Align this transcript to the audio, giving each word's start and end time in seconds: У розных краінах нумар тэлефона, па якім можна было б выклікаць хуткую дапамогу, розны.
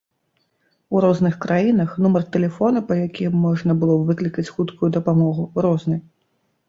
У 0.95 1.01
розных 1.03 1.35
краінах 1.43 1.91
нумар 2.05 2.23
тэлефона, 2.35 2.79
па 2.89 2.97
якім 3.01 3.37
можна 3.45 3.77
было 3.83 3.93
б 4.01 4.09
выклікаць 4.11 4.51
хуткую 4.57 4.89
дапамогу, 4.97 5.49
розны. 5.67 5.97